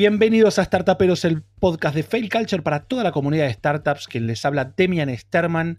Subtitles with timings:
[0.00, 4.08] Bienvenidos a Startuperos, el podcast de Fail Culture para toda la comunidad de startups.
[4.08, 5.78] Quien les habla, Demian Sterman.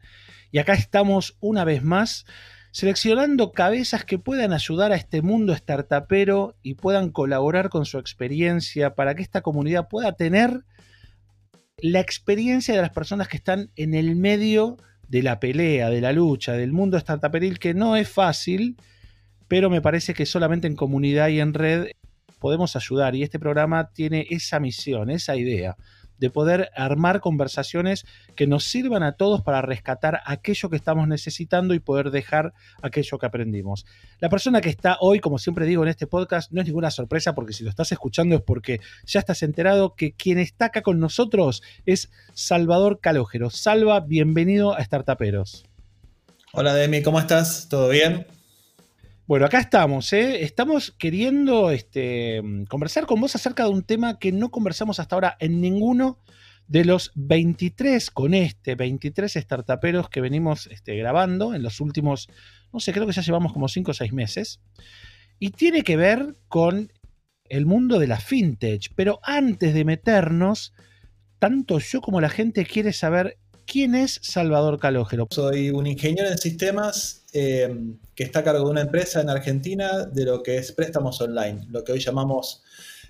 [0.51, 2.27] Y acá estamos una vez más
[2.71, 8.93] seleccionando cabezas que puedan ayudar a este mundo startupero y puedan colaborar con su experiencia
[8.93, 10.65] para que esta comunidad pueda tener
[11.77, 14.77] la experiencia de las personas que están en el medio
[15.07, 18.77] de la pelea, de la lucha, del mundo startuperil, que no es fácil,
[19.47, 21.87] pero me parece que solamente en comunidad y en red
[22.41, 23.15] podemos ayudar.
[23.15, 25.77] Y este programa tiene esa misión, esa idea
[26.17, 28.05] de poder armar conversaciones
[28.35, 33.17] que nos sirvan a todos para rescatar aquello que estamos necesitando y poder dejar aquello
[33.17, 33.87] que aprendimos.
[34.19, 37.33] La persona que está hoy, como siempre digo en este podcast, no es ninguna sorpresa
[37.33, 40.99] porque si lo estás escuchando es porque ya estás enterado que quien está acá con
[40.99, 43.49] nosotros es Salvador Calógero.
[43.49, 45.65] Salva, bienvenido a Startuperos.
[46.53, 47.67] Hola Demi, ¿cómo estás?
[47.67, 48.27] ¿Todo bien?
[49.31, 50.43] Bueno, acá estamos, ¿eh?
[50.43, 55.37] Estamos queriendo este, conversar con vos acerca de un tema que no conversamos hasta ahora
[55.39, 56.19] en ninguno
[56.67, 62.27] de los 23 con este, 23 startuperos que venimos este, grabando en los últimos,
[62.73, 64.59] no sé, creo que ya llevamos como 5 o 6 meses.
[65.39, 66.91] Y tiene que ver con
[67.45, 68.91] el mundo de la fintech.
[68.97, 70.73] Pero antes de meternos,
[71.39, 75.27] tanto yo como la gente quiere saber quién es Salvador Calógero.
[75.31, 80.05] Soy un ingeniero en sistemas eh, que está a cargo de una empresa en Argentina
[80.05, 82.63] de lo que es préstamos online, lo que hoy llamamos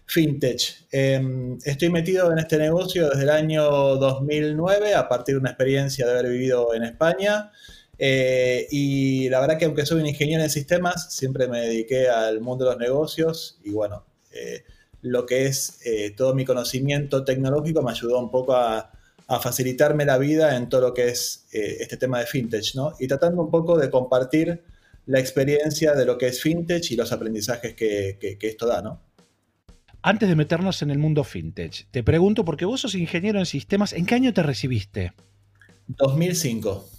[0.05, 0.87] fintech.
[0.91, 3.63] Em, estoy metido en este negocio desde el año
[3.97, 7.51] 2009 a partir de una experiencia de haber vivido en España.
[7.97, 12.41] Eh, y la verdad que aunque soy un ingeniero en sistemas, siempre me dediqué al
[12.41, 14.63] mundo de los negocios y bueno, eh,
[15.01, 15.79] lo que es
[16.15, 18.91] todo mi conocimiento tecnológico me ayudó un poco a,
[19.31, 22.93] a facilitarme la vida en todo lo que es eh, este tema de fintech, ¿no?
[22.99, 24.61] Y tratando un poco de compartir
[25.05, 29.01] la experiencia de lo que es fintech y los aprendizajes que, que esto da, ¿no?
[30.01, 33.93] Antes de meternos en el mundo fintech, te pregunto, porque vos sos ingeniero en sistemas,
[33.93, 35.13] ¿en qué año te recibiste?
[35.87, 36.89] 2005.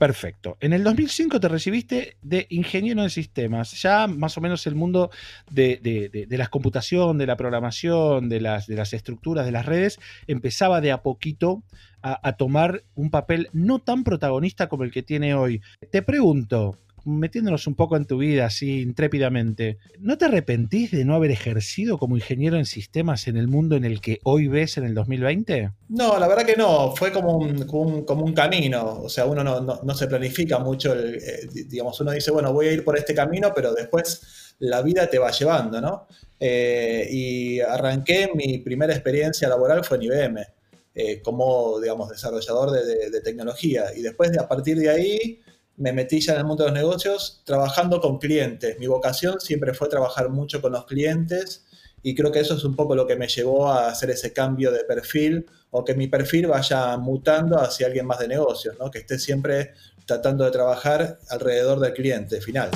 [0.00, 0.56] Perfecto.
[0.60, 3.82] En el 2005 te recibiste de ingeniero en sistemas.
[3.82, 5.10] Ya más o menos el mundo
[5.50, 5.78] de,
[6.26, 10.80] de, la computación, de la programación, de las, de las, estructuras, de las redes, empezaba
[10.80, 11.64] de a poquito
[12.00, 15.60] a tomar un papel no tan protagonista como el que tiene hoy.
[15.92, 21.14] Te pregunto, metiéndonos un poco en tu vida así intrépidamente, ¿no te arrepentís de no
[21.14, 24.84] haber ejercido como ingeniero en sistemas en el mundo en el que hoy ves en
[24.84, 25.70] el 2020?
[25.88, 29.94] No, la verdad que no, fue como un, como un, camino, o sea, uno no,
[29.94, 33.74] se planifica mucho, eh, digamos, uno dice, bueno, voy a ir por este camino, pero
[33.74, 36.06] después la vida te va llevando, ¿no?
[36.38, 40.46] Eh, y arranqué, mi primera experiencia laboral fue en IBM.
[40.92, 43.86] Eh, como, digamos, desarrollador de, de, tecnología.
[43.96, 45.40] Y después, de, a partir de ahí,
[45.80, 48.78] me metí ya en el mundo de los negocios trabajando con clientes.
[48.78, 51.64] Mi vocación siempre fue trabajar mucho con los clientes
[52.02, 54.70] y creo que eso es un poco lo que me llevó a hacer ese cambio
[54.72, 58.90] de perfil o que mi perfil vaya mutando hacia alguien más de negocios, ¿no?
[58.90, 59.72] que esté siempre
[60.04, 62.68] tratando de trabajar alrededor del cliente final.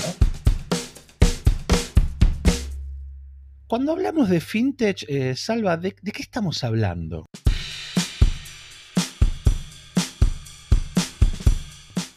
[3.67, 7.27] Cuando hablamos de fintech, eh, Salva, ¿de qué estamos hablando?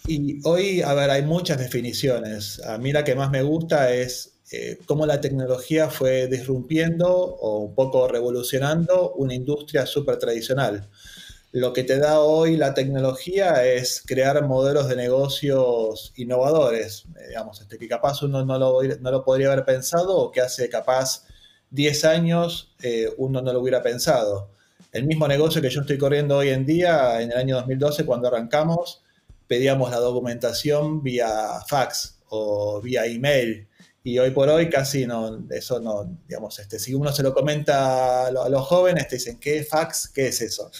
[0.07, 2.61] Y hoy, a ver, hay muchas definiciones.
[2.63, 7.57] A mí la que más me gusta es eh, cómo la tecnología fue disrumpiendo o
[7.59, 10.89] un poco revolucionando una industria súper tradicional.
[11.51, 17.59] Lo que te da hoy la tecnología es crear modelos de negocios innovadores, eh, digamos,
[17.59, 21.25] este, que capaz uno no lo, no lo, podría haber pensado o que hace capaz
[21.71, 24.51] 10 años eh, uno no lo hubiera pensado.
[24.93, 28.29] El mismo negocio que yo estoy corriendo hoy en día, en el año 2012, cuando
[28.29, 29.01] arrancamos,
[29.47, 31.29] pedíamos la documentación vía
[31.67, 33.67] fax o vía email.
[34.03, 38.27] Y hoy por hoy casi no, eso no, digamos, este, si uno se lo comenta
[38.27, 40.07] a, los jóvenes, te dicen, ¿qué fax?
[40.07, 40.71] ¿Qué es eso?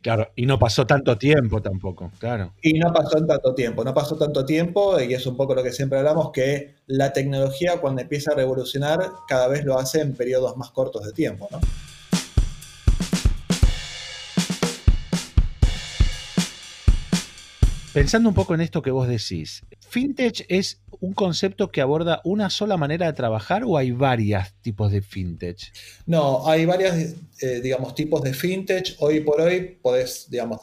[0.00, 2.54] Claro, y no pasó tanto tiempo tampoco, claro.
[2.62, 5.72] Y no pasó tanto tiempo, no pasó tanto tiempo, y es un poco lo que
[5.72, 10.56] siempre hablamos, que la tecnología cuando empieza a revolucionar, cada vez lo hace en periodos
[10.56, 11.60] más cortos de tiempo, ¿no?
[17.92, 22.48] Pensando un poco en esto que vos decís, ¿fintech es un concepto que aborda una
[22.48, 25.72] sola manera de trabajar o hay varios tipos de fintech?
[26.06, 26.94] No, hay varios,
[27.40, 28.94] eh, digamos, tipos de fintech.
[29.00, 30.60] Hoy por hoy podés, digamos,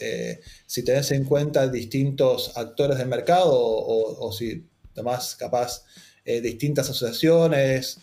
[0.00, 5.84] eh, si tenés en cuenta distintos actores del mercado o, si además capaz
[6.24, 8.00] eh, distintas asociaciones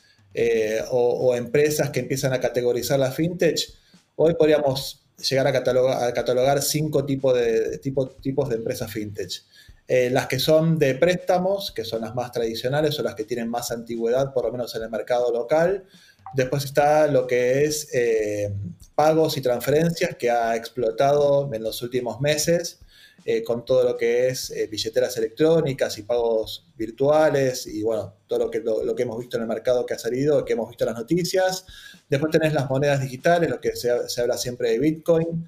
[0.91, 3.67] o, empresas que empiezan a categorizar la fintech,
[4.15, 9.44] hoy podríamos llegar a catalogar, cinco tipos de, tipo, tipos de empresas fintech.
[9.88, 13.50] Eh, las que son de préstamos, que son las más tradicionales o las que tienen
[13.50, 15.85] más antigüedad, por lo menos en el mercado local.
[16.33, 18.53] Después está lo que es eh,
[18.95, 22.79] pagos y transferencias, que ha explotado en los últimos meses.
[23.23, 28.39] Eh, con todo lo que es eh, billeteras electrónicas y pagos virtuales y bueno, todo
[28.39, 30.85] lo que, lo, que hemos visto en el mercado que ha salido, que hemos visto
[30.85, 31.67] en las noticias.
[32.09, 35.47] Después tenés las monedas digitales, lo que se, se habla siempre de Bitcoin.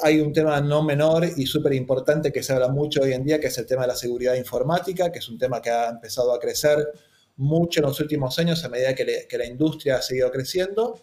[0.00, 3.40] Hay un tema no menor y súper importante que se habla mucho hoy en día,
[3.40, 6.32] que es el tema de la seguridad informática, que es un tema que ha empezado
[6.32, 6.78] a crecer
[7.36, 11.00] mucho en los últimos años a medida que, que la industria ha seguido creciendo.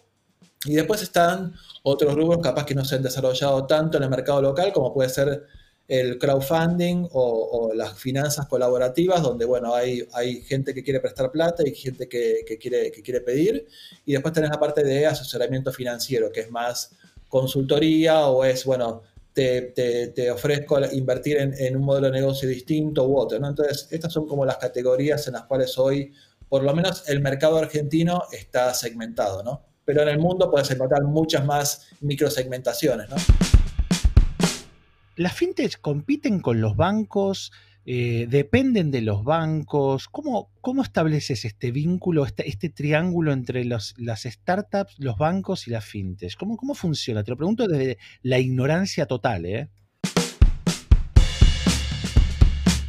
[0.66, 4.40] Y después están otros grupos capaz que no se han desarrollado tanto en el mercado
[4.40, 5.44] local, como puede ser
[5.86, 11.66] el crowdfunding o, las finanzas colaborativas, donde bueno, hay, hay gente que quiere prestar plata
[11.66, 13.66] y gente que, quiere, que quiere pedir.
[14.06, 16.92] Y después tenés la parte de asesoramiento financiero, que es más
[17.28, 19.02] consultoría o es, bueno,
[19.34, 23.38] te, te, ofrezco invertir en, un modelo de negocio distinto u otro.
[23.40, 23.48] ¿no?
[23.48, 26.12] Entonces, estas son como las categorías en las cuales hoy,
[26.48, 29.62] por lo menos el mercado argentino está segmentado, ¿no?
[29.84, 33.16] Pero en el mundo puedes encontrar muchas más microsegmentaciones, ¿no?
[35.16, 37.52] ¿Las fintechs compiten con los bancos?
[37.86, 40.08] Eh, ¿Dependen de los bancos?
[40.08, 43.94] ¿Cómo, cómo estableces este vínculo, este, triángulo entre las
[44.24, 46.34] startups, los bancos y las fintechs?
[46.36, 47.22] ¿Cómo, ¿Cómo funciona?
[47.22, 49.44] Te lo pregunto desde la ignorancia total.
[49.44, 49.68] ¿eh?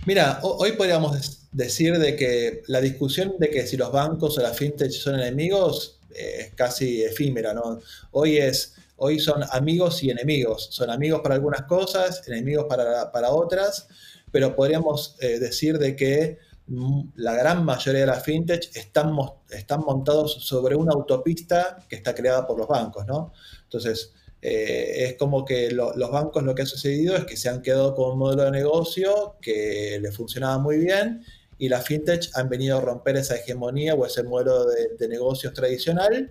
[0.06, 4.57] Mira, hoy podríamos decir de que la discusión de que si los bancos o las
[4.57, 7.81] fintechs son enemigos es casi efímera, ¿no?
[8.12, 10.69] Hoy es Hoy son amigos y enemigos.
[10.71, 13.88] Son amigos para algunas cosas, enemigos para, otras,
[14.36, 19.16] pero podríamos eh, decir de que mm, la gran mayoría de las fintech están,
[19.50, 23.32] están montados sobre una autopista que está creada por los bancos, ¿no?
[23.64, 24.12] Entonces,
[24.42, 27.96] eh, es como que los bancos lo que ha sucedido es que se han quedado
[27.96, 31.24] con un modelo de negocio que les funcionaba muy bien
[31.58, 36.30] y las fintech han venido a romper esa hegemonía o ese modelo de, negocios tradicional,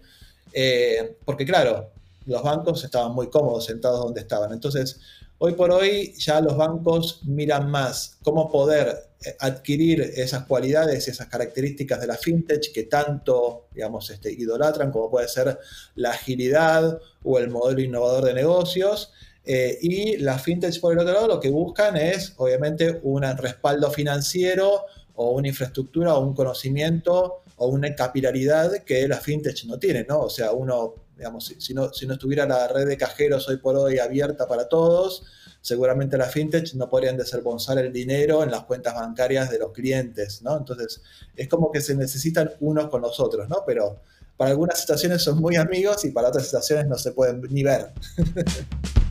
[0.52, 1.90] eh, porque claro,
[2.26, 4.52] los bancos estaban muy cómodos sentados donde estaban.
[4.52, 5.00] Entonces,
[5.38, 11.10] hoy por hoy ya los bancos miran más cómo poder eh, adquirir esas cualidades y
[11.10, 15.58] esas características de la fintech que tanto, digamos, este, idolatran, como puede ser
[15.96, 19.12] la agilidad o el modelo innovador de negocios.
[19.46, 23.90] Eh, y las fintech, por el otro lado, lo que buscan es, obviamente, un respaldo
[23.90, 24.84] financiero
[25.14, 30.20] o una infraestructura o un conocimiento o una capilaridad que las fintech no tienen, ¿no?
[30.20, 33.76] O sea, uno Digamos, si, no, si no estuviera la red de cajeros hoy por
[33.76, 35.24] hoy abierta para todos,
[35.60, 40.42] seguramente las fintech no podrían desembolsar el dinero en las cuentas bancarias de los clientes,
[40.42, 40.56] ¿no?
[40.56, 41.00] Entonces,
[41.36, 43.62] es como que se necesitan unos con los otros, ¿no?
[43.66, 44.00] Pero
[44.36, 47.92] para algunas situaciones son muy amigos y para otras situaciones no se pueden ni ver.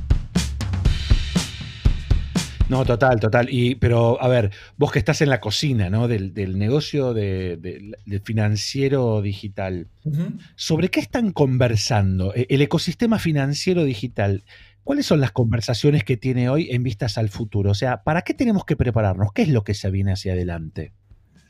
[2.70, 3.48] No, total, total.
[3.50, 6.08] Y, pero, a ver, vos que estás en la cocina, ¿no?
[6.08, 9.88] Del, negocio de, financiero digital.
[10.56, 12.34] ¿Sobre qué están conversando?
[12.34, 14.44] E, el ecosistema financiero digital.
[14.84, 17.72] ¿Cuáles son las conversaciones que tiene hoy en vistas al futuro?
[17.72, 19.32] O sea, ¿para qué tenemos que prepararnos?
[19.34, 20.92] ¿Qué es lo que se viene hacia adelante?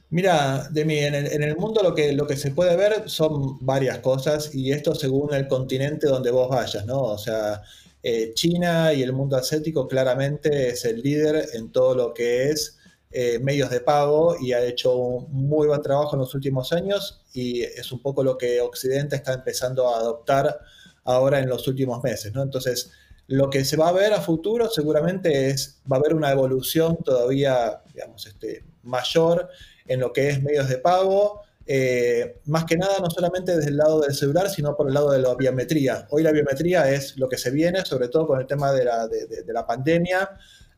[0.09, 3.57] Mira, Demi, en el, en el mundo lo que, lo que se puede ver son
[3.65, 7.01] varias cosas y esto según el continente donde vos vayas, ¿no?
[7.01, 7.63] O sea,
[8.03, 12.77] eh, China y el mundo asiático claramente es el líder en todo lo que es
[13.11, 17.21] eh, medios de pago y ha hecho un muy buen trabajo en los últimos años
[17.33, 20.59] y es un poco lo que Occidente está empezando a adoptar
[21.05, 22.33] ahora en los últimos meses.
[22.33, 22.41] ¿no?
[22.41, 22.91] Entonces,
[23.27, 26.97] lo que se va a ver a futuro seguramente es, va a haber una evolución
[26.97, 29.47] todavía, digamos, este, mayor
[29.85, 33.77] en lo que es medios de pago, eh, más que nada no solamente desde el
[33.77, 36.07] lado del celular, sino por el lado de la biometría.
[36.09, 39.07] Hoy la biometría es lo que se viene, sobre todo con el tema de la,
[39.07, 40.29] de, la pandemia.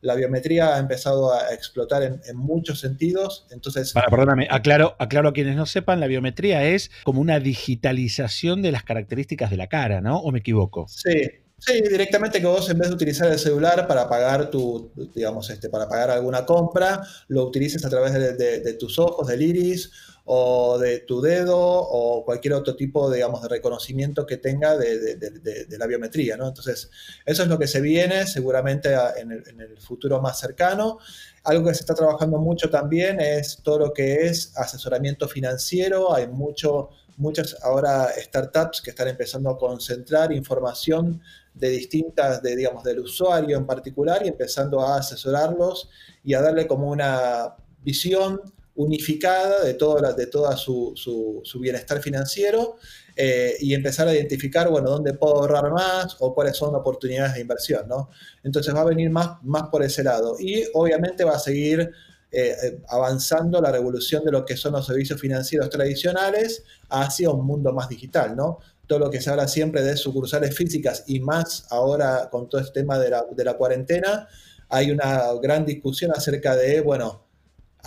[0.02, 3.46] La biometría ha empezado a explotar en, muchos sentidos.
[3.50, 8.70] Entonces, perdóname, aclaro, aclaro a quienes no sepan, la biometría es como una digitalización de
[8.70, 10.18] las características de la cara, ¿no?
[10.18, 10.86] ¿O me equivoco?
[10.88, 15.48] Sí, Sí, directamente que vos en vez de utilizar el celular para pagar tu, digamos,
[15.48, 19.90] este, para pagar alguna compra, lo utilices a través de tus ojos, del iris,
[20.28, 25.86] o de tu dedo o cualquier otro tipo, digamos, de reconocimiento que tenga de, la
[25.86, 26.48] biometría, ¿no?
[26.48, 26.90] Entonces,
[27.24, 30.98] eso es lo que se viene seguramente en el, futuro más cercano.
[31.44, 36.12] Algo que se está trabajando mucho también es todo lo que es asesoramiento financiero.
[36.12, 41.22] Hay mucho, muchas ahora startups que están empezando a concentrar información
[41.54, 45.88] de distintas, de, digamos, del usuario en particular y empezando a asesorarlos
[46.24, 47.54] y a darle como una
[47.84, 48.40] visión
[48.76, 52.76] unificada de, todo de toda su, su, bienestar financiero
[53.16, 57.40] eh, y empezar a identificar, bueno, dónde puedo ahorrar más o cuáles son oportunidades de
[57.40, 58.10] inversión, ¿no?
[58.44, 61.90] Entonces va a venir más, más por ese lado y obviamente va a seguir
[62.32, 67.46] eh, eh, avanzando la revolución de lo que son los servicios financieros tradicionales hacia un
[67.46, 68.58] mundo más digital, ¿no?
[68.86, 72.80] Todo lo que se habla siempre de sucursales físicas y más ahora con todo este
[72.80, 74.28] tema de la, de la cuarentena,
[74.68, 77.25] hay una gran discusión acerca de, bueno,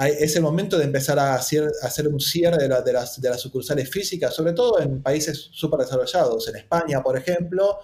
[0.07, 3.41] es el momento de empezar a hacer, hacer un cierre de, de, las, de, las,
[3.41, 6.47] sucursales físicas, sobre todo en países súper desarrollados.
[6.47, 7.79] En España, por ejemplo,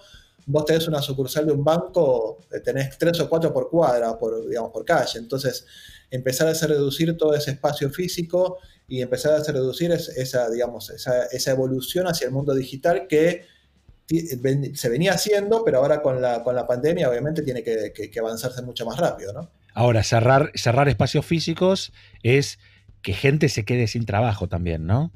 [0.46, 4.48] vos tenés una sucursal de un banco, eh, tenés tres o cuatro por cuadra, por,
[4.48, 5.18] digamos, por calle.
[5.18, 5.66] Entonces,
[6.10, 8.58] empezar a hacer reducir todo ese espacio físico
[8.88, 13.44] y empezar a hacer reducir esa, digamos, esa, esa evolución hacia el mundo digital que
[14.08, 18.86] se venía haciendo, pero ahora con la, con la pandemia obviamente tiene que avanzarse mucho
[18.86, 19.50] más rápido, ¿no?
[19.76, 21.92] Ahora, cerrar, cerrar espacios físicos
[22.22, 22.58] es
[23.02, 25.12] que gente se quede sin trabajo también, ¿no?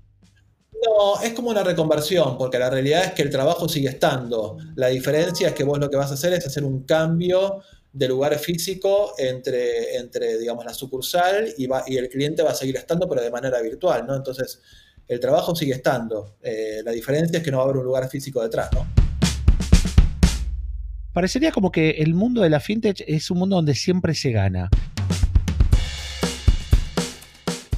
[0.87, 4.59] No, es como una reconversión, porque la realidad es que el trabajo sigue estando.
[4.77, 8.07] La diferencia es que vos lo que vas a hacer es hacer un cambio de
[8.07, 12.77] lugar físico entre, entre digamos, la sucursal y, va, y el cliente va a seguir
[12.77, 14.15] estando, pero de manera virtual, ¿no?
[14.15, 14.61] Entonces,
[15.09, 16.37] el trabajo sigue estando.
[16.43, 19.00] Eh, la diferencia es que no va a haber un lugar físico detrás, ¿no?
[21.21, 24.71] Parecería como que el mundo de la fintech es un mundo donde siempre se gana.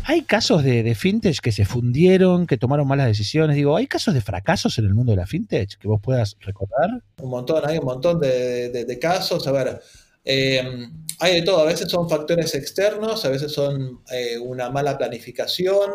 [0.05, 3.57] ¿Hay casos de, fintech que se fundieron, que tomaron malas decisiones?
[3.57, 7.03] Digo, ¿hay casos de fracasos en el mundo de la fintech que vos puedas recordar?
[7.21, 9.45] Un montón, hay un montón de, casos.
[9.49, 9.81] A ver,
[10.25, 10.63] eh,
[11.19, 11.63] hay de todo.
[11.63, 15.91] A veces son factores externos, a veces son eh, una mala planificación.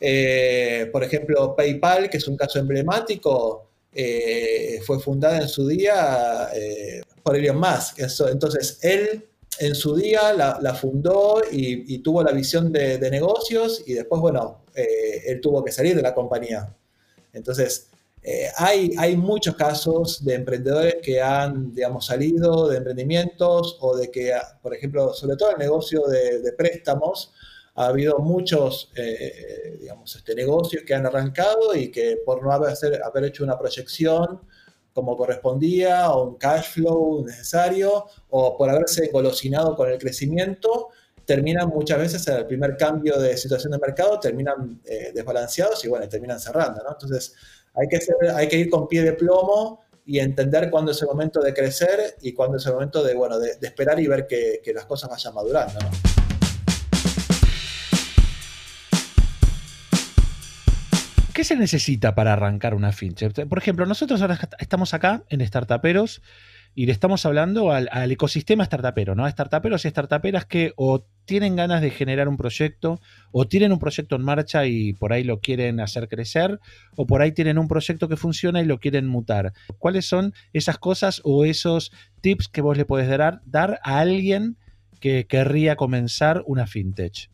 [0.00, 6.48] Eh, por ejemplo, PayPal, que es un caso emblemático, eh, fue fundada en su día
[6.54, 7.98] eh, por Elon Musk.
[8.30, 9.26] entonces, él
[9.58, 15.22] en su día la, fundó y, tuvo la visión de, negocios y después, bueno, eh,
[15.26, 16.74] él tuvo que salir de la compañía.
[17.32, 17.88] Entonces,
[18.56, 24.32] hay, muchos casos de emprendedores que han, digamos, salido de emprendimientos o de que,
[24.62, 27.32] por ejemplo, sobre todo el negocio de préstamos,
[27.74, 32.74] ha habido muchos, eh, digamos, este, negocios que han arrancado y que por no haber,
[33.04, 34.40] haber hecho una proyección
[34.92, 40.88] como correspondía o un cash flow necesario o por haberse engolosinado con el crecimiento,
[41.24, 45.88] terminan muchas veces en el primer cambio de situación de mercado, terminan eh, desbalanceados y
[45.88, 46.90] bueno, terminan cerrando, ¿no?
[46.90, 47.34] Entonces
[47.74, 48.00] hay que,
[48.34, 52.16] hay que ir con pie de plomo y entender cuándo es el momento de crecer
[52.20, 55.08] y cuándo es el momento de, bueno, de, esperar y ver que, que las cosas
[55.08, 56.09] vayan madurando, ¿no?
[61.40, 63.48] ¿Qué se necesita para arrancar una fintech?
[63.48, 66.20] Por ejemplo, nosotros ahora estamos acá en Startuperos
[66.74, 69.24] y le estamos hablando al, ecosistema startupero, ¿no?
[69.24, 73.00] A startuperos y startuperas que o tienen ganas de generar un proyecto,
[73.32, 76.60] o tienen un proyecto en marcha y por ahí lo quieren hacer crecer,
[76.94, 79.54] o por ahí tienen un proyecto que funciona y lo quieren mutar.
[79.78, 84.58] ¿Cuáles son esas cosas o esos tips que vos le podés dar, dar a alguien
[85.00, 87.30] que querría comenzar una fintech?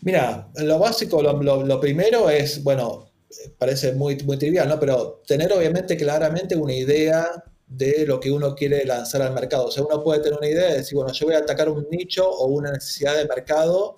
[0.00, 3.10] Mira, lo básico, lo primero es, bueno,
[3.58, 4.78] parece muy, muy trivial, ¿no?
[4.80, 9.66] Pero tener obviamente claramente una idea de lo que uno quiere lanzar al mercado.
[9.66, 11.86] O sea, uno puede tener una idea de decir, bueno, yo voy a atacar un
[11.90, 13.96] nicho o una necesidad de mercado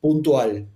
[0.00, 0.66] puntual.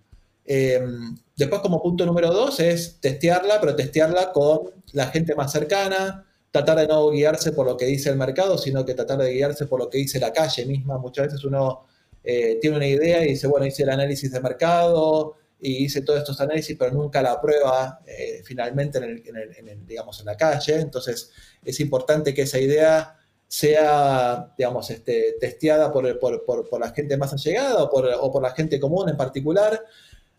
[0.44, 6.26] Em, después, como punto número dos, es testearla, pero testearla con la gente más cercana,
[6.50, 9.66] tratar de no guiarse por lo que dice el mercado, sino que tratar de guiarse
[9.66, 10.98] por lo que dice la calle misma.
[10.98, 11.86] Muchas veces uno
[12.24, 16.20] eh, tiene una idea y dice, bueno, hice el análisis de mercado, y hice todos
[16.20, 20.80] estos análisis, pero nunca la prueba eh, finalmente en, digamos, en la calle.
[20.80, 21.30] Entonces,
[21.64, 27.32] es importante que esa idea sea, digamos, este, testeada por, por, por, la gente más
[27.32, 29.84] allegada o por, o por la gente común en particular.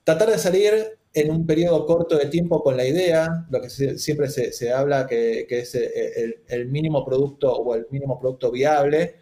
[0.03, 4.29] Tratar de salir en un periodo corto de tiempo con la idea, lo que siempre
[4.29, 9.15] se, se habla que, que es el, el, mínimo producto o el mínimo producto viable.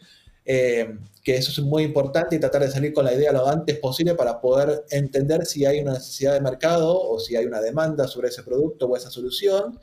[0.52, 3.78] Eh, que eso es muy importante y tratar de salir con la idea lo antes
[3.78, 8.08] posible para poder entender si hay una necesidad de mercado o si hay una demanda
[8.08, 9.80] sobre ese producto o esa solución.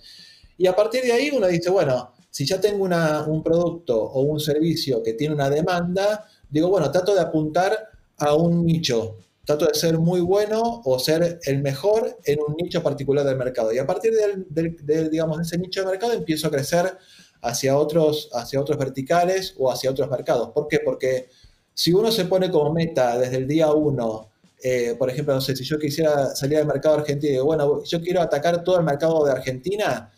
[0.59, 4.41] Y a partir de ahí uno dice, bueno, si ya tengo un producto o un
[4.41, 9.75] servicio que tiene una demanda, digo, bueno, trato de apuntar a un nicho, trato de
[9.75, 13.73] ser muy bueno o ser el mejor en un nicho particular del mercado.
[13.73, 14.15] Y a partir
[14.51, 16.99] de, digamos, de ese nicho de mercado empiezo a crecer
[17.43, 20.51] hacia otros, hacia otros verticales o hacia otros mercados.
[20.51, 20.81] ¿Por qué?
[20.85, 21.29] Porque
[21.75, 24.31] si uno se pone como meta desde el día uno,
[24.63, 27.83] eh, por ejemplo, no sé, si yo quisiera salir al mercado argentino y digo, bueno,
[27.85, 30.11] yo quiero atacar todo el mercado de Argentina,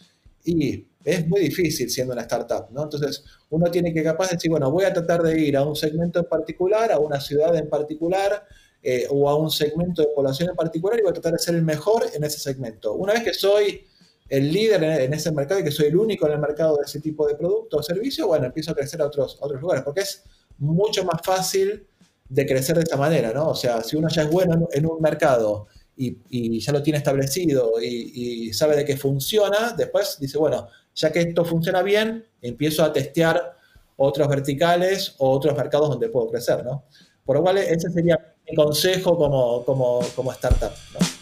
[0.45, 2.85] y es muy difícil siendo una startup, ¿no?
[2.85, 5.77] Entonces, uno tiene que capaz de decir, bueno, voy a tratar de ir a un
[5.77, 8.47] segmento en particular, a una ciudad en particular,
[8.83, 11.57] eh, o a un segmento de población en particular y voy a tratar de ser
[11.57, 12.95] el mejor en ese segmento.
[12.95, 13.85] Una vez que soy
[14.28, 17.00] el líder en, ese mercado y que soy el único en el mercado de ese
[17.00, 20.25] tipo de producto o servicio, bueno, empiezo a crecer a otros, otros lugares, porque es
[20.58, 21.87] mucho más fácil
[22.28, 23.49] de crecer de esta manera, ¿no?
[23.49, 25.66] O sea, si uno ya es bueno en un mercado
[25.97, 31.20] y, ya lo tiene establecido y, sabe de que funciona, después dice, bueno, ya que
[31.20, 33.56] esto funciona bien, empiezo a testear
[33.97, 36.85] otros verticales o otros mercados donde puedo crecer, ¿no?
[37.25, 41.18] Por lo cual, ese sería mi consejo como, como, como startup, ¿no?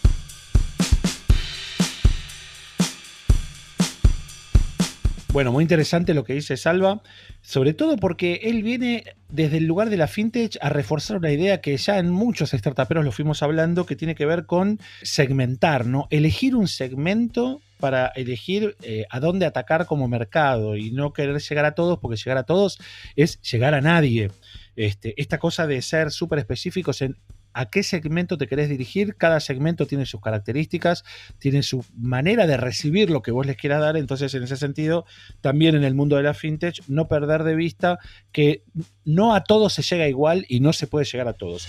[5.37, 7.03] Bueno, muy interesante lo que dice Salva,
[7.43, 11.61] sobre todo porque él viene desde el lugar de la fintech a reforzar una idea
[11.61, 16.07] que ya en muchos startuperos lo fuimos hablando, que tiene que ver con segmentar, ¿no?
[16.09, 21.65] Elegir un segmento para elegir eh, a dónde atacar como mercado y no querer llegar
[21.65, 22.79] a todos, porque llegar a todos
[23.15, 24.31] es llegar a nadie.
[24.75, 27.15] Este, esta cosa de ser súper específicos en
[27.57, 29.15] a qué segmento te querés dirigir.
[29.15, 31.03] Cada segmento tiene sus características,
[31.39, 33.97] tiene su manera de recibir lo que vos les quieras dar.
[33.97, 35.05] Entonces, en ese sentido,
[35.41, 37.97] también en el mundo de la fintech, no perder de vista
[38.31, 38.63] que
[39.05, 41.67] no a todos se llega igual y no se puede llegar a todos.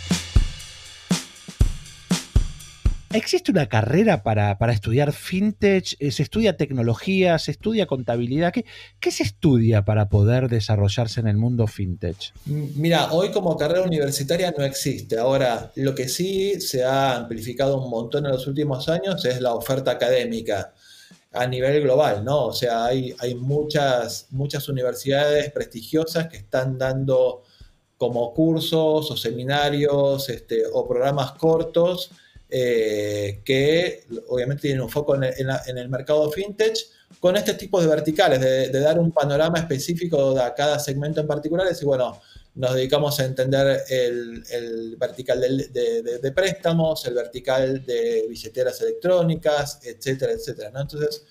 [3.19, 5.97] ¿Existe una carrera para, estudiar fintech?
[5.99, 7.37] Eh, ¿Se estudia tecnología?
[7.41, 8.53] ¿Se estudia contabilidad?
[8.53, 8.65] ¿Qué,
[9.01, 12.33] ¿Qué, se estudia para poder desarrollarse en el mundo fintech?
[12.47, 15.19] Mira, hoy como carrera universitaria no existe.
[15.19, 19.53] Ahora, lo que sí se ha amplificado un montón en los últimos años es la
[19.53, 20.73] oferta académica
[21.33, 22.47] a nivel global, ¿no?
[22.47, 27.43] O sea, hay, hay muchas, muchas universidades prestigiosas que están dando
[27.97, 32.13] como cursos o seminarios este, o programas cortos
[32.51, 36.77] eh, que obviamente tienen un foco en el, mercado fintech,
[37.21, 41.67] con este tipo de verticales, de, dar un panorama específico a cada segmento en particular,
[41.79, 42.21] y bueno,
[42.59, 50.73] nos dedicamos a entender el, vertical de, préstamos, el vertical de billeteras electrónicas, etcétera, etcétera.
[50.75, 51.25] Entonces,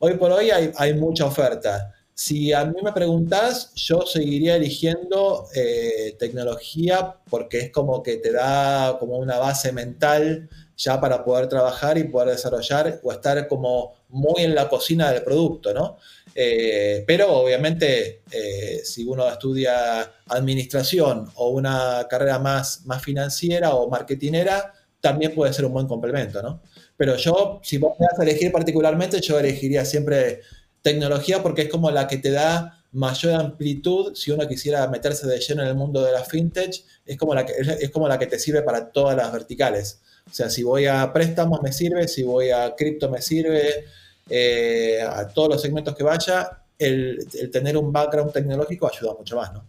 [0.00, 1.94] hoy por hoy hay, mucha oferta.
[2.16, 8.30] Si a mí me preguntas, yo seguiría eligiendo eh, tecnología porque es como que te
[8.30, 13.94] da como una base mental ya para poder trabajar y poder desarrollar o estar como
[14.10, 15.98] muy en la cocina del producto, ¿no?
[16.36, 23.90] Eh, pero obviamente eh, si uno estudia administración o una carrera más, más financiera o
[23.90, 26.62] marketinera, también puede ser un buen complemento, ¿no?
[26.96, 30.42] Pero yo, si vos me vas a elegir particularmente, yo elegiría siempre
[30.84, 35.40] tecnología porque es como la que te da mayor amplitud si uno quisiera meterse de
[35.40, 38.26] lleno en el mundo de la fintech, es como la que, es como la que
[38.26, 40.02] te sirve para todas las verticales.
[40.30, 43.86] O sea, si voy a préstamos me sirve, si voy a cripto me sirve,
[44.28, 49.52] eh, a todos los segmentos que vaya, el, tener un background tecnológico ayuda mucho más,
[49.52, 49.66] ¿no?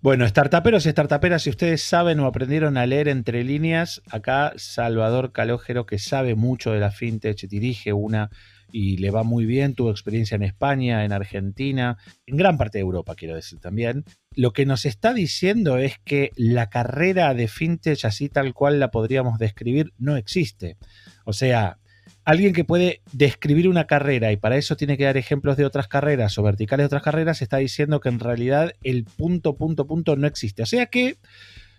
[0.00, 5.32] Bueno, startuperos y startuperas, si ustedes saben o aprendieron a leer entre líneas, acá Salvador
[5.32, 8.30] Calógero, que sabe mucho de la fintech, dirige una
[8.74, 12.82] y le va muy bien, tuvo experiencia en España, en Argentina, en gran parte de
[12.82, 14.04] Europa, quiero decir también.
[14.34, 18.90] Lo que nos está diciendo es que la carrera de fintech, así tal cual la
[18.90, 20.76] podríamos describir, no existe.
[21.24, 21.78] O sea,
[22.24, 25.86] alguien que puede describir una carrera y para eso tiene que dar ejemplos de otras
[25.86, 30.16] carreras o verticales de otras carreras, está diciendo que en realidad el punto, punto, punto
[30.16, 30.64] no existe.
[30.64, 31.18] O sea que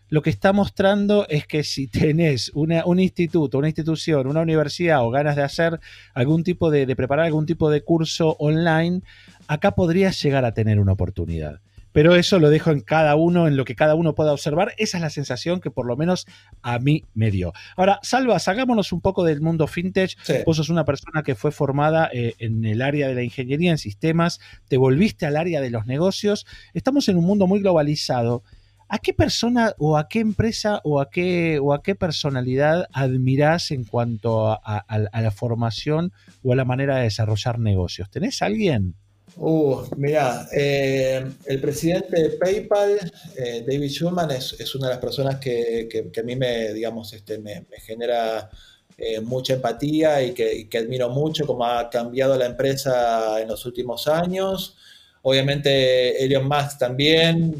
[0.10, 5.10] lo que está mostrando es que si tenés un instituto, una institución, una universidad o
[5.10, 5.80] ganas de hacer
[6.14, 9.02] algún tipo de, de preparar algún tipo de curso online,
[9.48, 11.60] acá podrías llegar a tener una oportunidad
[11.96, 14.74] pero eso lo dejo en cada uno, en lo que cada uno pueda observar.
[14.78, 16.28] Esa es la sensación que por lo menos
[16.62, 17.54] a mí me dio.
[17.78, 20.18] Ahora, Salva, hagámonos un poco del mundo fintech.
[20.46, 23.78] Vos sos una persona que fue formada eh, en el área de la ingeniería en
[23.78, 26.46] sistemas, te volviste al área de los negocios.
[26.74, 28.44] Estamos en un mundo muy globalizado
[28.88, 33.72] ¿A qué persona o a qué empresa o a qué, o a qué personalidad admirás
[33.72, 36.12] en cuanto a, la formación
[36.44, 38.10] o a la manera de desarrollar negocios?
[38.12, 38.94] ¿Tenés alguien?
[39.38, 45.38] Uh, mira, eh, el presidente de PayPal, eh, David Schulman, es, una de las personas
[45.40, 48.50] que, a mí me, digamos, este, me, genera
[48.98, 54.08] eh, mucha empatía y que, admiro mucho cómo ha cambiado la empresa en los últimos
[54.08, 54.78] años.
[55.24, 57.56] Obviamente Elon Musk también.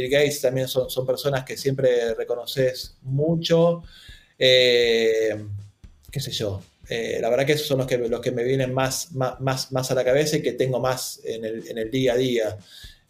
[0.00, 3.82] Bill Gates también son, son personas que siempre reconoces mucho.
[4.38, 5.36] Eh,
[6.10, 6.62] qué sé yo.
[6.88, 9.90] Eh, la verdad que esos son los que, los que me vienen más, más, más
[9.90, 12.58] a la cabeza y que tengo más en el, en el día a día.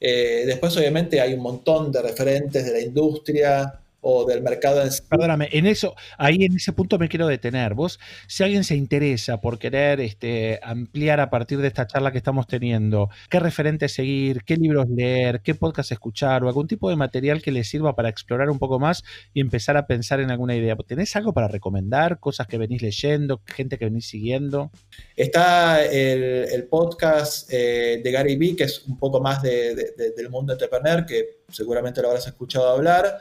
[0.01, 4.93] Eh, después, obviamente, hay un montón de referentes de la industria, o del mercado en
[4.93, 5.03] sí.
[5.09, 7.75] Perdóname, en eso, ahí en ese punto me quiero detener.
[7.75, 12.19] Vos, si alguien se interesa por querer este, ampliar a partir de esta charla que
[12.19, 16.97] estamos teniendo, qué referentes seguir, qué libros leer, qué podcast escuchar o algún tipo de
[16.97, 19.03] material que le sirva para explorar un poco más
[19.35, 20.77] y empezar a pensar en alguna idea.
[20.87, 22.21] ¿Tenés algo para recomendar?
[22.21, 23.41] ¿Cosas que venís leyendo?
[23.47, 24.71] ¿Gente que venís siguiendo?
[25.17, 31.07] Está el, podcast eh, de Gary Vee, que es un poco más del mundo entrepreneur,
[31.07, 33.21] que seguramente lo habrás escuchado hablar.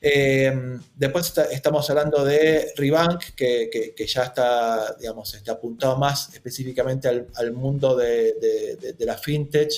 [0.00, 7.52] Eh, después estamos hablando de Rebank, que, ya está, digamos, está apuntado más específicamente al,
[7.52, 9.72] mundo de, la fintech.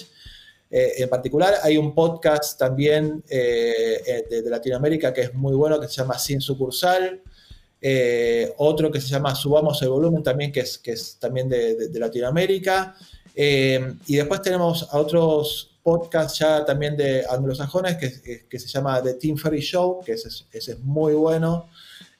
[0.70, 5.88] Eh, en particular, hay un podcast también eh, de, Latinoamérica que es muy bueno, que
[5.88, 7.22] se llama Sin Sucursal.
[8.58, 12.96] otro que se llama Subamos el Volumen, también que es, que es también de, Latinoamérica.
[13.34, 19.14] y después tenemos a otros podcast ya también de anglosajones que, que se llama The
[19.14, 21.70] Tim Ferry Show, que ese, es muy bueno.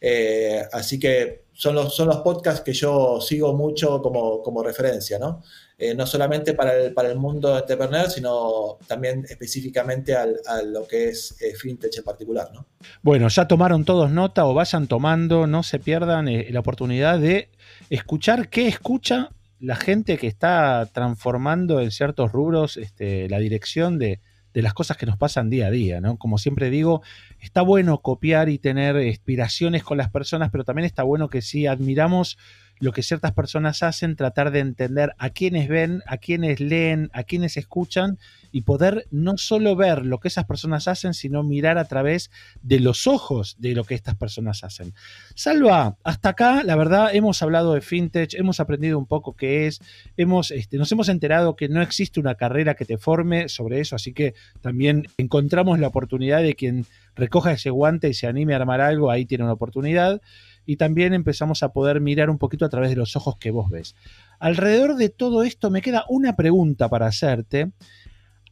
[0.01, 5.19] Eh, así que son los, son los podcasts que yo sigo mucho como, como referencia,
[5.19, 5.43] ¿no?
[5.77, 10.63] Eh, no solamente para el, para el mundo de entrepreneur, sino también específicamente al, a
[10.63, 12.65] lo que es eh, fintech en particular, ¿no?
[13.03, 17.51] Bueno, ya tomaron todos nota o vayan tomando, no se pierdan la oportunidad de
[17.91, 24.21] escuchar qué escucha la gente que está transformando en ciertos rubros este, la dirección de,
[24.55, 26.16] las cosas que nos pasan día a día, ¿no?
[26.16, 27.01] Como siempre digo,
[27.38, 31.68] está bueno copiar y tener inspiraciones con las personas, pero también está bueno que si
[31.68, 32.38] admiramos
[32.81, 37.23] lo que ciertas personas hacen, tratar de entender a quienes ven, a quienes leen, a
[37.23, 38.18] quienes escuchan
[38.53, 42.31] y poder no solo ver lo que esas personas hacen, sino mirar a través
[42.63, 44.95] de los ojos de lo que estas personas hacen.
[45.35, 49.81] Salva, hasta acá, la verdad, hemos hablado de fintech, hemos aprendido un poco qué es,
[50.17, 53.97] hemos, este, nos hemos enterado que no existe una carrera que te forme sobre eso,
[53.97, 56.87] así que también encontramos la oportunidad de quien
[57.19, 60.21] recoja ese guante y se anime a armar algo, ahí tiene una oportunidad.
[60.65, 63.71] Y también empezamos a poder mirar un poquito a través de los ojos que vos
[63.71, 63.95] ves.
[64.39, 67.73] Alrededor de todo esto me queda una pregunta para hacerte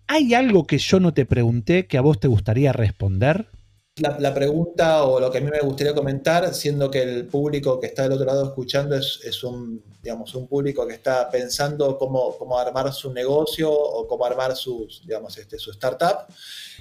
[0.09, 3.49] ¿Hay algo que yo no te pregunté que a vos te gustaría responder?
[3.97, 7.87] La, pregunta o lo que a mí me gustaría comentar, siendo que el público que
[7.87, 12.59] está del otro lado escuchando es, un, digamos, un público que está pensando cómo, cómo
[12.59, 16.27] armar su negocio o cómo armar sus, digamos, este, su startup.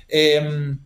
[0.10, 0.78] Em,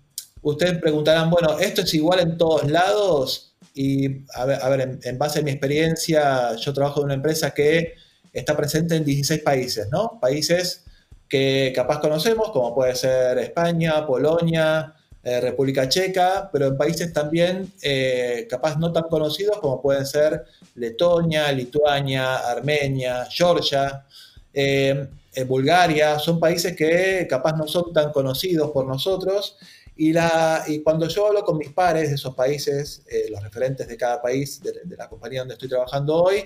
[0.43, 3.55] ustedes preguntarán, bueno, ¿esto es igual en todos lados?
[3.73, 7.95] Y a ver, en, en, base a mi experiencia, yo trabajo en una empresa que
[8.31, 10.19] está presente en 16 países, ¿no?
[10.21, 10.85] Países
[11.29, 17.71] que capaz conocemos, como puede ser España, Polonia, eh, República Checa, pero en países también
[17.83, 24.05] eh, capaz no tan conocidos como pueden ser Letonia, Lituania, Armenia, Georgia,
[24.53, 25.07] eh,
[25.45, 29.57] Bulgaria, son países que capaz no son tan conocidos por nosotros.
[29.95, 33.95] Y, la, y cuando yo hablo con mis pares de esos países, los referentes de
[33.95, 36.45] cada país, de, de la compañía donde estoy trabajando hoy,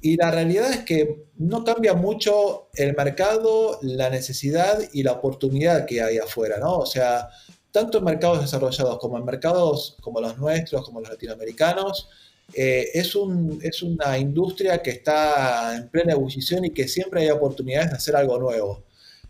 [0.00, 5.86] y la realidad es que no cambia mucho el mercado, la necesidad y la oportunidad
[5.86, 6.78] que hay afuera, ¿no?
[6.78, 7.28] O sea,
[7.72, 12.08] tanto en mercados desarrollados como en mercados como los nuestros, como los latinoamericanos,
[12.54, 17.30] eh, es, un, es una industria que está en plena ebullición y que siempre hay
[17.30, 18.84] oportunidades de hacer algo nuevo.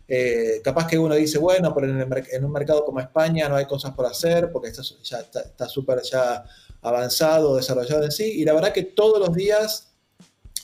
[0.07, 3.93] Eh, capaz que uno dice, bueno, pero en, un mercado como España no hay cosas
[3.93, 6.45] por hacer porque está, ya está súper ya
[6.81, 9.86] avanzado, desarrollado en sí, y la verdad que todos los días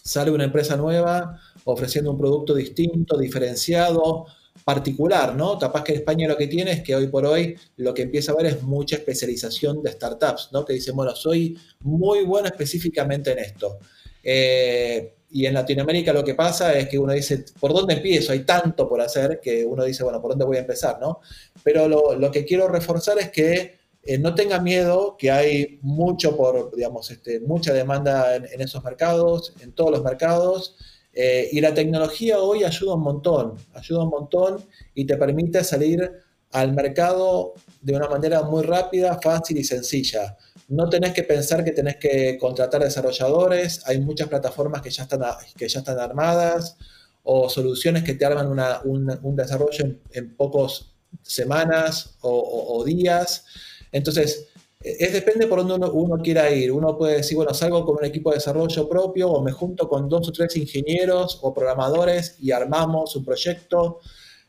[0.04, 4.26] sale una empresa nueva ofreciendo un producto distinto, diferenciado,
[4.66, 5.58] particular, ¿no?
[5.58, 8.36] Capaz que España lo que tiene es que hoy por hoy lo que empieza a
[8.36, 10.66] ver es mucha especialización de startups, ¿no?
[10.66, 13.80] Que dicen, bueno, soy muy bueno específicamente en esto.
[14.24, 18.34] Eh, y en Latinoamérica lo que pasa es que uno dice, ¿por dónde empiezo?
[18.34, 21.00] Hay tanto por hacer que uno dice, bueno, ¿por dónde voy a empezar?
[21.02, 21.22] ¿no?
[21.63, 26.76] Pero lo que quiero reforzar es que eh, no tenga miedo que hay mucho por,
[26.76, 30.76] digamos, este, mucha demanda en, esos mercados, en todos los mercados,
[31.13, 36.12] eh, y la tecnología hoy ayuda un montón, ayuda un montón y te permite salir
[36.52, 40.38] al mercado de una manera muy rápida, fácil y sencilla.
[40.68, 45.22] No tenés que pensar que tenés que contratar desarrolladores, hay muchas plataformas que ya están,
[45.56, 46.76] que ya están armadas
[47.24, 48.48] o soluciones que te arman
[48.84, 53.46] un, desarrollo en, pocos semanas o días.
[53.94, 54.50] Entonces,
[54.82, 56.72] es depende por dónde uno, quiera ir.
[56.72, 60.10] Uno puede decir, bueno, salgo con un equipo de desarrollo propio o me junto con
[60.10, 64.02] dos o tres ingenieros o programadores y armamos un proyecto.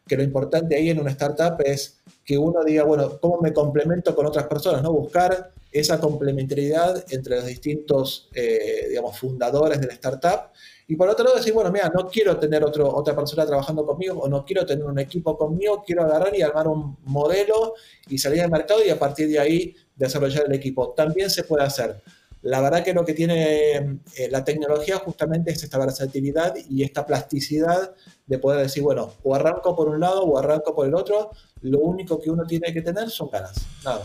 [0.07, 4.15] Que lo importante ahí en una startup es que uno diga, bueno, ¿cómo me complemento
[4.15, 4.83] con otras personas?
[4.83, 4.93] ¿no?
[4.93, 10.51] Buscar esa complementariedad entre los distintos, eh, digamos, fundadores de la startup
[10.87, 14.21] y por otro lado decir, bueno, mira, no quiero tener otro, otra persona trabajando conmigo
[14.21, 17.75] o no quiero tener un equipo conmigo, quiero agarrar y armar un modelo
[18.09, 20.91] y salir al mercado y a partir de ahí desarrollar el equipo.
[20.91, 22.03] También se puede hacer.
[22.45, 27.07] La verdad que lo que tiene eh, la tecnología justamente es esta versatilidad y esta
[27.07, 27.95] plasticidad
[28.27, 31.31] de poder decir, bueno, o arranco por un lado o arranco por el otro.
[31.63, 33.67] Lo único que uno tiene que tener son ganas.
[33.83, 34.03] Nada.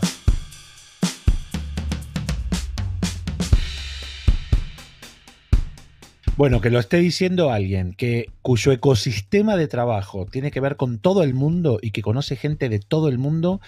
[6.38, 10.98] Bueno, que lo esté diciendo alguien que cuyo ecosistema de trabajo tiene que ver con
[10.98, 13.60] todo el mundo y que conoce gente de todo el mundo,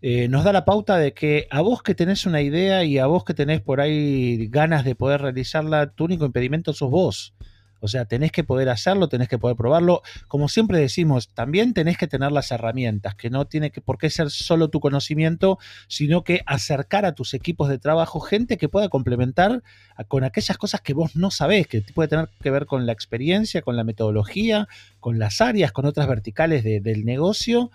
[0.00, 3.06] eh, nos da la pauta de que a vos que tenés una idea y a
[3.06, 7.34] vos que tenés por ahí ganas de poder realizarla, tu único impedimento sos vos.
[7.80, 10.02] O sea, tenés que poder hacerlo, tenés que poder probarlo.
[10.26, 14.10] Como siempre decimos, también tenés que tener las herramientas, que no tiene que, por qué
[14.10, 18.88] ser solo tu conocimiento, sino que acercar a tus equipos de trabajo gente que pueda
[18.88, 19.62] complementar
[20.08, 23.62] con aquellas cosas que vos no sabés, que puede tener que ver con la experiencia,
[23.62, 24.66] con la metodología,
[24.98, 27.70] con las áreas, con otras verticales del negocio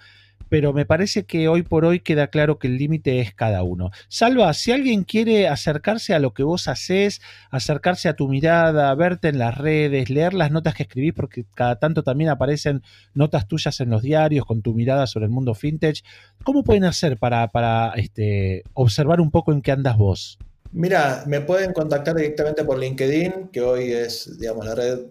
[0.49, 3.91] pero me parece que hoy por hoy queda claro que el límite es cada uno.
[4.07, 9.29] Salva, si alguien quiere acercarse a lo que vos haces, acercarse a tu mirada, verte
[9.29, 13.79] en las redes, leer las notas que escribís, porque cada tanto también aparecen notas tuyas
[13.79, 16.03] en los diarios con tu mirada sobre el mundo fintech,
[16.43, 20.37] ¿cómo pueden hacer para, para este, observar un poco en qué andas vos?
[20.75, 25.01] Mira, me pueden contactar directamente por LinkedIn, que hoy es, digamos, la red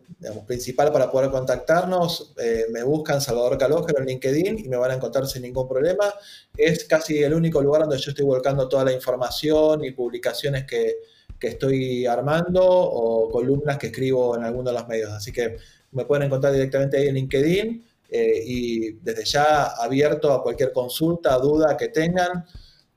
[0.45, 2.35] principal para poder contactarnos.
[2.37, 6.13] Eh, me buscan Salvador Calógero en LinkedIn y me van a encontrar sin ningún problema.
[6.57, 10.97] Es casi el único lugar donde yo estoy volcando toda la información y publicaciones que,
[11.41, 15.11] estoy armando o columnas que escribo en alguno de los medios.
[15.11, 15.57] Así que
[15.91, 21.37] me pueden encontrar directamente ahí en LinkedIn eh, y desde ya abierto a cualquier consulta,
[21.39, 22.47] duda que tengan.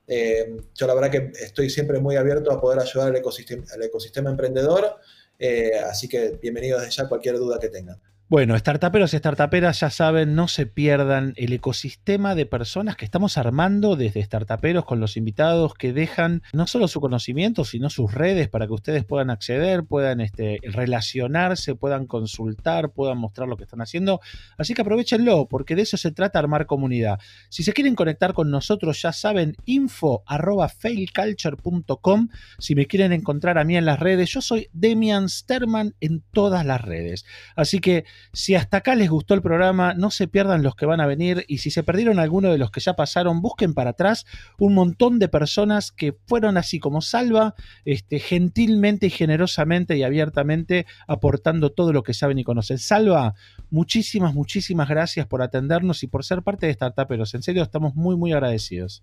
[0.06, 3.82] Eh, yo la verdad que estoy siempre muy abierto a poder ayudar al ecosistema, al
[3.82, 4.96] ecosistema emprendedor,
[5.38, 8.00] eh, así que bienvenidos desde ya cualquier duda que tengan.
[8.28, 13.38] Bueno, startuperos y startuperas ya saben, no se pierdan el ecosistema de personas que estamos
[13.38, 18.48] armando desde startuperos con los invitados que dejan no solo su conocimiento, sino sus redes
[18.48, 23.80] para que ustedes puedan acceder, puedan este, relacionarse, puedan consultar, puedan mostrar lo que están
[23.80, 24.20] haciendo.
[24.58, 27.20] Así que aprovechenlo, porque de eso se trata armar comunidad.
[27.48, 32.28] Si se quieren conectar con nosotros, ya saben, info arroba failculture.com.
[32.58, 36.66] Si me quieren encontrar a mí en las redes, yo soy Demian Sterman en todas
[36.66, 37.24] las redes.
[37.54, 41.00] Así que si hasta acá les gustó el programa, no se pierdan los que van
[41.00, 44.26] a venir y si se perdieron alguno de los que ya pasaron, busquen para atrás
[44.58, 50.86] un montón de personas que fueron así como Salva, este, gentilmente y generosamente y abiertamente
[51.06, 52.78] aportando todo lo que saben y conocen.
[52.78, 53.34] Salva,
[53.70, 57.34] muchísimas, muchísimas gracias por atendernos y por ser parte de Startuperos.
[57.34, 59.02] En serio, estamos muy, muy agradecidos.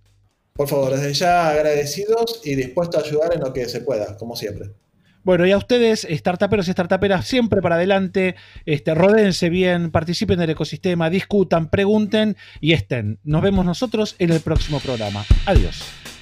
[0.54, 4.36] Por favor, desde ya agradecidos y dispuestos a ayudar en lo que se pueda, como
[4.36, 4.72] siempre.
[5.24, 10.50] Bueno, y a ustedes, startuperos y startuperas, siempre para adelante, este, rodéense bien, participen del
[10.50, 13.20] ecosistema, discutan, pregunten y estén.
[13.24, 15.24] Nos vemos nosotros en el próximo programa.
[15.46, 16.13] Adiós.